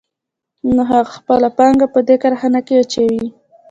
[0.73, 3.25] نو هغه خپله پانګه په دې کارخانه کې اچوي